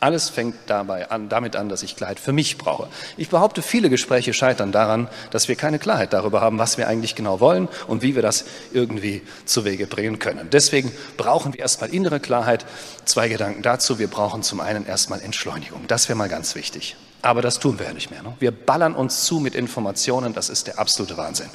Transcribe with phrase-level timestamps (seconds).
[0.00, 2.88] Alles fängt dabei an, damit an, dass ich Klarheit für mich brauche.
[3.18, 7.14] Ich behaupte, viele Gespräche scheitern daran, dass wir keine Klarheit darüber haben, was wir eigentlich
[7.14, 10.48] genau wollen und wie wir das irgendwie zu Wege bringen können.
[10.50, 12.64] Deswegen brauchen wir erstmal innere Klarheit.
[13.04, 13.98] Zwei Gedanken dazu.
[13.98, 15.82] Wir brauchen zum einen erstmal Entschleunigung.
[15.86, 16.96] Das wäre mal ganz wichtig.
[17.20, 18.22] Aber das tun wir ja nicht mehr.
[18.22, 18.32] Ne?
[18.38, 20.32] Wir ballern uns zu mit Informationen.
[20.32, 21.50] Das ist der absolute Wahnsinn.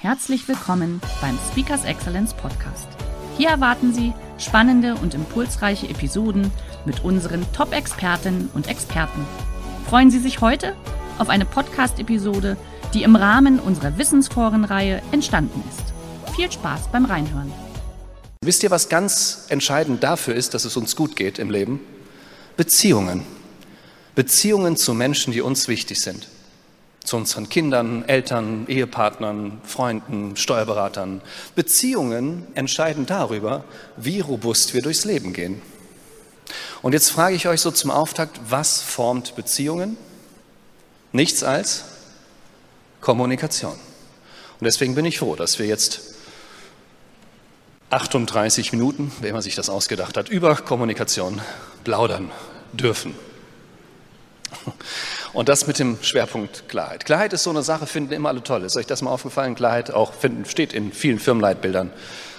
[0.00, 2.88] Herzlich willkommen beim Speakers Excellence Podcast.
[3.38, 6.50] Hier erwarten Sie spannende und impulsreiche Episoden
[6.84, 9.26] mit unseren Top-Expertinnen und Experten.
[9.88, 10.74] Freuen Sie sich heute
[11.18, 12.56] auf eine Podcast-Episode,
[12.92, 16.34] die im Rahmen unserer Wissensforenreihe entstanden ist.
[16.34, 17.52] Viel Spaß beim Reinhören.
[18.44, 21.80] Wisst ihr, was ganz entscheidend dafür ist, dass es uns gut geht im Leben?
[22.56, 23.24] Beziehungen.
[24.14, 26.28] Beziehungen zu Menschen, die uns wichtig sind.
[27.04, 31.20] Zu unseren Kindern, Eltern, Ehepartnern, Freunden, Steuerberatern.
[31.54, 33.64] Beziehungen entscheiden darüber,
[33.96, 35.62] wie robust wir durchs Leben gehen.
[36.82, 39.96] Und jetzt frage ich euch so zum Auftakt, was formt Beziehungen?
[41.12, 41.84] Nichts als
[43.00, 43.72] Kommunikation.
[43.72, 46.14] Und deswegen bin ich froh, dass wir jetzt
[47.90, 51.40] 38 Minuten, wer immer sich das ausgedacht hat, über Kommunikation
[51.84, 52.32] plaudern
[52.72, 53.14] dürfen.
[55.34, 57.04] Und das mit dem Schwerpunkt Klarheit.
[57.04, 58.62] Klarheit ist so eine Sache, finden immer alle toll.
[58.62, 59.56] Ist euch das mal aufgefallen?
[59.56, 61.90] Klarheit auch finden, steht in vielen Firmenleitbildern.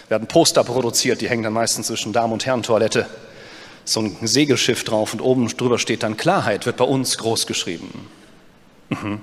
[0.07, 3.05] Wir werden Poster produziert, die hängen dann meistens zwischen Damen- und Herren-Toilette
[3.83, 8.07] so ein Segelschiff drauf und oben drüber steht dann Klarheit, wird bei uns groß geschrieben.
[8.89, 9.19] Mhm.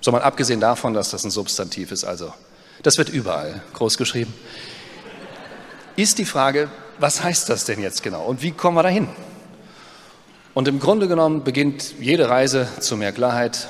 [0.00, 2.32] So mal abgesehen davon, dass das ein Substantiv ist, also
[2.82, 4.32] das wird überall groß geschrieben.
[5.96, 9.08] Ist die Frage, was heißt das denn jetzt genau und wie kommen wir dahin?
[10.52, 13.68] Und im Grunde genommen beginnt jede Reise zu mehr Klarheit,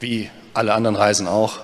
[0.00, 1.58] wie alle anderen Reisen auch,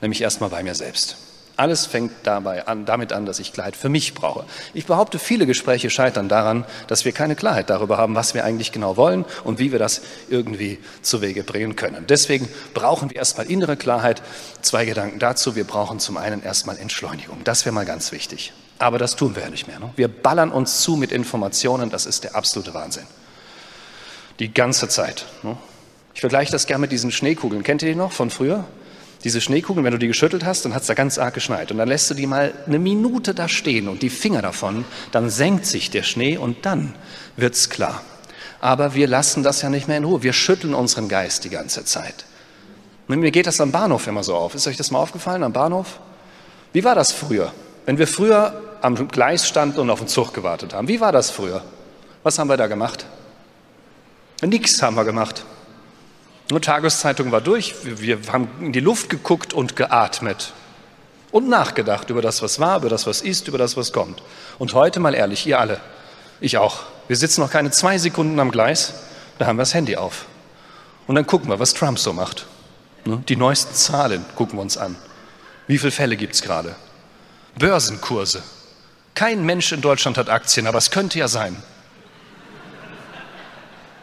[0.00, 1.16] nämlich erstmal bei mir selbst.
[1.56, 4.44] Alles fängt dabei an, damit an, dass ich Klarheit für mich brauche.
[4.72, 8.72] Ich behaupte, viele Gespräche scheitern daran, dass wir keine Klarheit darüber haben, was wir eigentlich
[8.72, 10.00] genau wollen und wie wir das
[10.30, 12.06] irgendwie zu Wege bringen können.
[12.08, 14.22] Deswegen brauchen wir erstmal innere Klarheit.
[14.62, 15.54] Zwei Gedanken dazu.
[15.54, 17.44] Wir brauchen zum einen erstmal Entschleunigung.
[17.44, 18.54] Das wäre mal ganz wichtig.
[18.78, 19.80] Aber das tun wir ja nicht mehr.
[19.80, 19.90] Ne?
[19.96, 21.90] Wir ballern uns zu mit Informationen.
[21.90, 23.04] Das ist der absolute Wahnsinn.
[24.40, 25.26] Die ganze Zeit.
[25.42, 25.56] Ne?
[26.14, 27.62] Ich vergleiche das gerne mit diesen Schneekugeln.
[27.62, 28.64] Kennt ihr die noch von früher?
[29.22, 31.70] Diese Schneekugeln, wenn du die geschüttelt hast, dann hat es da ganz arg geschneit.
[31.70, 35.28] Und dann lässt du die mal eine Minute da stehen und die Finger davon, dann
[35.28, 36.94] senkt sich der Schnee und dann
[37.36, 38.02] wird's klar.
[38.60, 40.22] Aber wir lassen das ja nicht mehr in Ruhe.
[40.22, 42.24] Wir schütteln unseren Geist die ganze Zeit.
[43.08, 44.54] Und mir geht das am Bahnhof immer so auf.
[44.54, 46.00] Ist euch das mal aufgefallen am Bahnhof?
[46.72, 47.52] Wie war das früher?
[47.84, 51.30] Wenn wir früher am Gleis standen und auf den Zug gewartet haben, wie war das
[51.30, 51.62] früher?
[52.22, 53.04] Was haben wir da gemacht?
[54.42, 55.44] Nichts haben wir gemacht.
[56.50, 60.52] Eine Tageszeitung war durch, wir haben in die Luft geguckt und geatmet
[61.30, 64.22] und nachgedacht über das, was war, über das, was ist, über das, was kommt.
[64.58, 65.80] Und heute mal ehrlich, ihr alle,
[66.40, 68.94] ich auch, wir sitzen noch keine zwei Sekunden am Gleis,
[69.38, 70.26] da haben wir das Handy auf.
[71.06, 72.46] Und dann gucken wir, was Trump so macht.
[73.04, 73.22] Ne?
[73.28, 74.96] Die neuesten Zahlen gucken wir uns an.
[75.66, 76.74] Wie viele Fälle gibt es gerade?
[77.58, 78.42] Börsenkurse.
[79.14, 81.62] Kein Mensch in Deutschland hat Aktien, aber es könnte ja sein.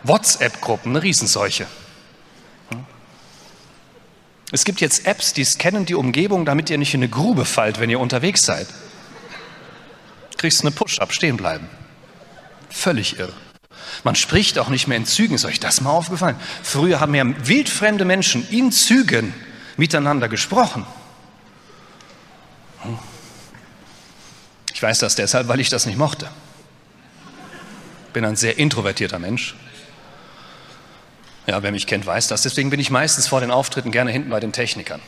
[0.08, 1.68] WhatsApp-Gruppen, eine Riesenseuche.
[4.52, 7.80] Es gibt jetzt Apps, die scannen die Umgebung, damit ihr nicht in eine Grube fallt,
[7.80, 8.68] wenn ihr unterwegs seid.
[10.38, 11.68] Kriegst eine Push-up, stehen bleiben.
[12.70, 13.34] Völlig irre.
[14.04, 15.36] Man spricht auch nicht mehr in Zügen.
[15.36, 16.40] Ist euch das mal aufgefallen?
[16.64, 19.34] Früher haben ja wildfremde Menschen in Zügen
[19.76, 20.86] miteinander gesprochen.
[24.74, 26.30] Ich weiß das deshalb, weil ich das nicht mochte.
[28.14, 29.56] Bin ein sehr introvertierter Mensch
[31.48, 32.44] ja, wer mich kennt, weiß das.
[32.44, 35.02] Deswegen bin ich meistens vor den Auftritten gerne hinten bei den Technikern.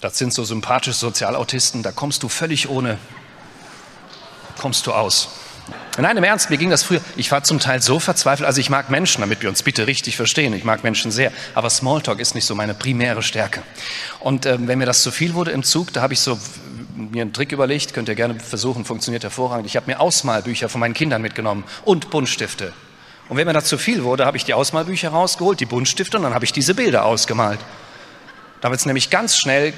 [0.00, 2.98] Das sind so sympathische Sozialautisten, da kommst du völlig ohne,
[4.58, 5.28] kommst du aus.
[5.98, 7.00] Nein, im Ernst, mir ging das früher.
[7.16, 8.46] Ich war zum Teil so verzweifelt.
[8.46, 10.52] Also ich mag Menschen, damit wir uns bitte richtig verstehen.
[10.54, 11.30] Ich mag Menschen sehr.
[11.54, 13.62] Aber Smalltalk ist nicht so meine primäre Stärke.
[14.18, 16.38] Und äh, wenn mir das zu viel wurde im Zug, da habe ich so
[16.96, 17.92] mir einen Trick überlegt.
[17.92, 19.66] Könnt ihr gerne versuchen, funktioniert hervorragend.
[19.66, 22.72] Ich habe mir Ausmalbücher von meinen Kindern mitgenommen und Buntstifte.
[23.30, 26.24] Und wenn mir das zu viel wurde, habe ich die Ausmalbücher rausgeholt, die Buntstifte und
[26.24, 27.60] dann habe ich diese Bilder ausgemalt.
[28.60, 29.72] Da wird es nämlich ganz schnell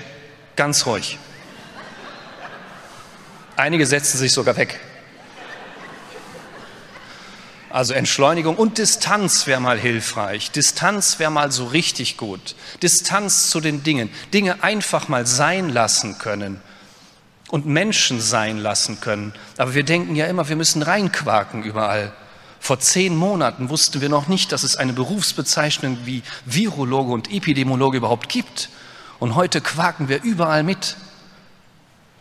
[0.56, 1.18] ganz ruhig.
[3.54, 4.80] Einige setzen sich sogar weg.
[7.68, 10.50] Also Entschleunigung und Distanz wäre mal hilfreich.
[10.50, 12.54] Distanz wäre mal so richtig gut.
[12.82, 14.08] Distanz zu den Dingen.
[14.32, 16.58] Dinge einfach mal sein lassen können
[17.50, 19.34] und Menschen sein lassen können.
[19.58, 22.14] Aber wir denken ja immer, wir müssen reinquaken überall.
[22.62, 27.96] Vor zehn Monaten wussten wir noch nicht, dass es eine Berufsbezeichnung wie Virologe und Epidemiologe
[27.96, 28.68] überhaupt gibt.
[29.18, 30.96] Und heute quaken wir überall mit.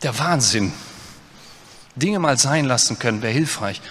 [0.02, 0.74] Der Wahnsinn.
[1.96, 3.82] Dinge mal sein lassen können, wäre hilfreich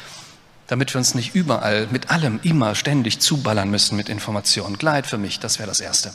[0.66, 4.78] damit wir uns nicht überall mit allem immer ständig zuballern müssen mit Informationen.
[4.78, 6.12] Gleit für mich, das wäre das Erste.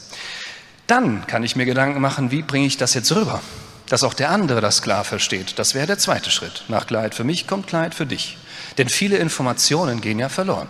[0.87, 3.41] Dann kann ich mir Gedanken machen, wie bringe ich das jetzt rüber,
[3.89, 5.59] dass auch der andere das klar versteht.
[5.59, 6.63] Das wäre der zweite Schritt.
[6.69, 8.37] Nach Gleit für mich kommt Gleit für dich.
[8.77, 10.67] Denn viele Informationen gehen ja verloren.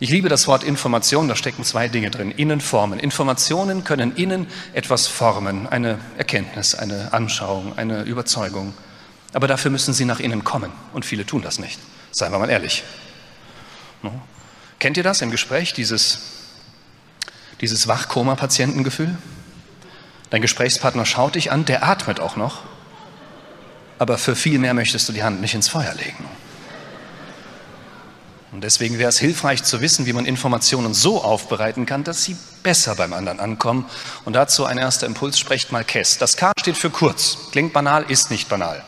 [0.00, 2.32] Ich liebe das Wort Information, da stecken zwei Dinge drin.
[2.32, 2.98] Innen formen.
[2.98, 8.74] Informationen können innen etwas formen, eine Erkenntnis, eine Anschauung, eine Überzeugung.
[9.32, 11.78] Aber dafür müssen sie nach innen kommen und viele tun das nicht.
[12.10, 12.82] Seien wir mal ehrlich.
[14.02, 14.20] No?
[14.78, 16.18] Kennt ihr das im Gespräch, dieses,
[17.60, 19.16] dieses Wachkoma-Patientengefühl?
[20.30, 22.62] Dein Gesprächspartner schaut dich an, der atmet auch noch,
[23.98, 26.24] aber für viel mehr möchtest du die Hand nicht ins Feuer legen.
[28.54, 32.36] Und deswegen wäre es hilfreich zu wissen, wie man Informationen so aufbereiten kann, dass sie
[32.62, 33.84] besser beim anderen ankommen.
[34.24, 36.18] Und dazu ein erster Impuls, sprecht mal KESS.
[36.18, 37.36] Das K steht für kurz.
[37.50, 38.84] Klingt banal, ist nicht banal.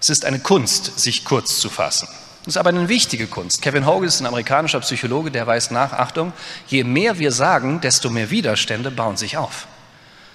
[0.00, 2.08] Es ist eine Kunst, sich kurz zu fassen.
[2.40, 3.62] Es ist aber eine wichtige Kunst.
[3.62, 6.32] Kevin Hogan ist ein amerikanischer Psychologe, der weist nach, Achtung,
[6.66, 9.68] je mehr wir sagen, desto mehr Widerstände bauen sich auf.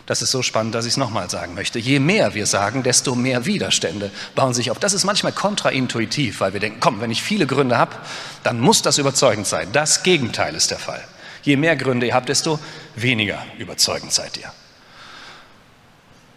[0.06, 1.80] Das ist so spannend, dass ich es nochmal sagen möchte.
[1.80, 4.80] Je mehr wir sagen, desto mehr Widerstände bauen sich auf.
[4.80, 7.96] Das ist manchmal kontraintuitiv, weil wir denken, komm, wenn ich viele Gründe habe,
[8.44, 9.70] dann muss das überzeugend sein.
[9.72, 11.04] Das Gegenteil ist der Fall.
[11.44, 12.60] Je mehr Gründe ihr habt, desto
[12.96, 14.52] weniger überzeugend seid ihr.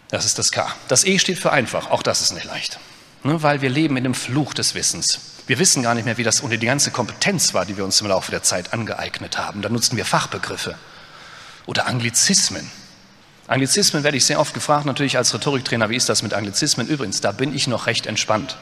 [0.09, 0.73] Das ist das K.
[0.87, 1.91] Das E steht für einfach.
[1.91, 2.79] Auch das ist nicht leicht
[3.27, 5.19] ne, weil wir leben in dem Fluch des Wissens.
[5.45, 8.01] Wir wissen gar nicht mehr, wie das ohne die ganze Kompetenz war, die wir uns
[8.01, 9.61] im Laufe der Zeit angeeignet haben.
[9.61, 10.75] Da nutzen wir Fachbegriffe
[11.65, 12.69] oder Anglizismen.
[13.47, 16.87] Anglizismen werde ich sehr oft gefragt, natürlich als Rhetoriktrainer, wie ist das mit Anglizismen?
[16.87, 18.57] Übrigens, da bin ich noch recht entspannt.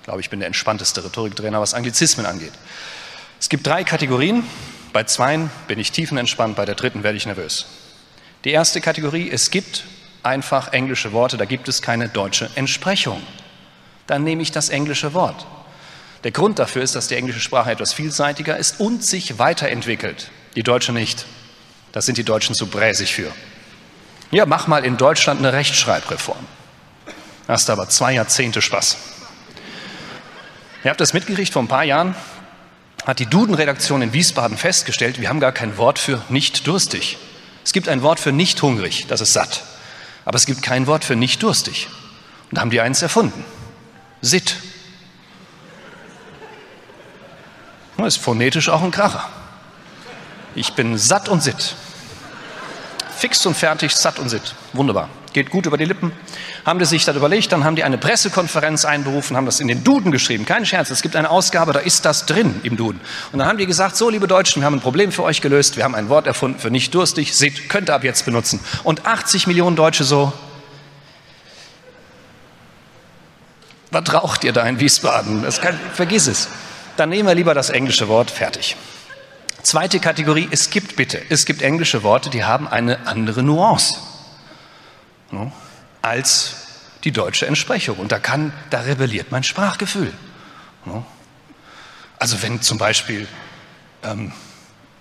[0.00, 2.52] Ich glaube, ich bin der entspannteste Rhetoriktrainer, was Anglizismen angeht.
[3.40, 4.44] Es gibt drei Kategorien.
[4.92, 7.66] Bei zweien bin ich tiefenentspannt, bei der dritten werde ich nervös.
[8.44, 9.84] Die erste Kategorie, es gibt
[10.22, 13.20] einfach englische Worte, da gibt es keine deutsche Entsprechung
[14.08, 15.46] dann nehme ich das englische Wort.
[16.24, 20.32] Der Grund dafür ist, dass die englische Sprache etwas vielseitiger ist und sich weiterentwickelt.
[20.56, 21.26] Die deutsche nicht.
[21.92, 23.30] Da sind die Deutschen zu bräsig für.
[24.30, 26.46] Ja, mach mal in Deutschland eine Rechtschreibreform.
[27.46, 28.96] Hast aber zwei Jahrzehnte Spaß.
[30.84, 32.14] Ihr habt das mitgekriegt, vor ein paar Jahren
[33.06, 37.16] hat die Duden-Redaktion in Wiesbaden festgestellt, wir haben gar kein Wort für nicht durstig.
[37.64, 39.62] Es gibt ein Wort für nicht hungrig, das ist satt.
[40.26, 41.88] Aber es gibt kein Wort für nicht durstig.
[42.50, 43.44] Und da haben die eins erfunden.
[44.20, 44.56] Sitt.
[47.96, 49.26] Das ist phonetisch auch ein Kracher.
[50.54, 51.76] Ich bin satt und sitt.
[53.18, 54.54] Fix und fertig, satt und sitt.
[54.72, 55.08] Wunderbar.
[55.32, 56.12] Geht gut über die Lippen.
[56.64, 59.84] Haben die sich das überlegt, dann haben die eine Pressekonferenz einberufen, haben das in den
[59.84, 60.46] Duden geschrieben.
[60.46, 63.00] Kein Scherz, es gibt eine Ausgabe, da ist das drin im Duden.
[63.32, 65.76] Und dann haben die gesagt, so liebe Deutschen, wir haben ein Problem für euch gelöst,
[65.76, 68.60] wir haben ein Wort erfunden für nicht durstig, Sitt, könnt ihr ab jetzt benutzen.
[68.84, 70.32] Und 80 Millionen Deutsche so,
[73.90, 75.42] Was raucht ihr da in Wiesbaden?
[75.42, 76.48] Das kann, vergiss es.
[76.96, 78.76] Dann nehmen wir lieber das englische Wort, fertig.
[79.62, 83.96] Zweite Kategorie, es gibt bitte, es gibt englische Worte, die haben eine andere Nuance
[85.30, 85.52] no,
[86.00, 86.54] als
[87.04, 87.98] die deutsche Entsprechung.
[87.98, 90.12] Und da kann, da rebelliert mein Sprachgefühl.
[90.84, 91.04] No.
[92.18, 93.28] Also wenn zum Beispiel
[94.02, 94.32] ähm,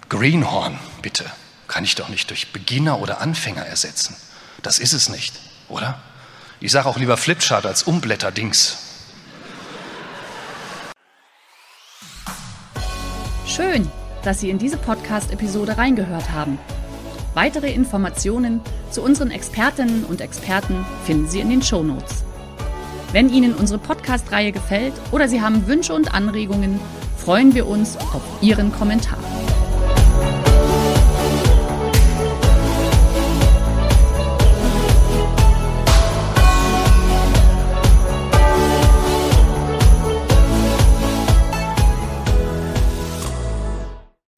[0.09, 1.25] Greenhorn, bitte,
[1.67, 4.15] kann ich doch nicht durch Beginner oder Anfänger ersetzen.
[4.61, 5.33] Das ist es nicht,
[5.69, 5.99] oder?
[6.59, 8.77] Ich sage auch lieber Flipchart als Umblätterdings.
[13.45, 13.91] Schön,
[14.23, 16.59] dass Sie in diese Podcast-Episode reingehört haben.
[17.33, 22.23] Weitere Informationen zu unseren Expertinnen und Experten finden Sie in den Show Notes.
[23.11, 26.79] Wenn Ihnen unsere Podcast-Reihe gefällt oder Sie haben Wünsche und Anregungen,
[27.17, 29.19] freuen wir uns auf Ihren Kommentar.